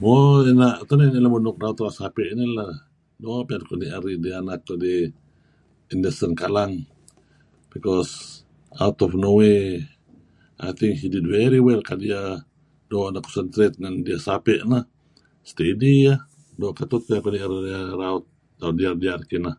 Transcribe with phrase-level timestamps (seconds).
[0.00, 0.12] Mo
[0.58, 2.72] na' tak ideh lemulun nuk naru sape' nih lah
[3.22, 4.04] doo' piyan kuh ni'er
[4.40, 5.02] anak kudih
[5.92, 6.74] Anderson Kalang
[7.72, 8.12] because
[8.84, 9.70] out of nowhere
[10.68, 12.30] I think he did very well kadi' iyeh
[12.90, 14.84] doo' neh concentrate ngen diyeh sape' neh.
[15.50, 16.18] Steady iyeh,
[16.60, 18.24] doo ketuh tiyeh tu'en ni'er iyeh raut
[18.60, 19.56] doo' diyar-diyar kineh.